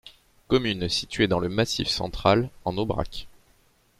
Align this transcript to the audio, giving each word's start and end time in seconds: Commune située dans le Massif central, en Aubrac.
Commune 0.47 0.89
située 0.89 1.27
dans 1.27 1.39
le 1.39 1.47
Massif 1.47 1.87
central, 1.87 2.49
en 2.65 2.75
Aubrac. 2.79 3.27